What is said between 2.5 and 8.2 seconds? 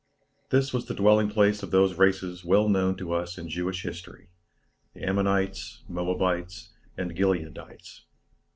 known to us in Jewish history; the Ammonites, Moabites, and Gileadites.